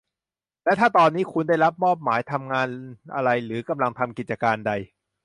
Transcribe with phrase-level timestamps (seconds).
[0.63, 2.67] และถ้าตอนนี้คุณได้รับมอบหมายทำงาน
[3.15, 4.71] อะไรหรือกำลังทำกิจการใด